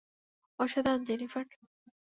অসাধারণ, 0.59 1.01
জেনিফার। 1.03 1.45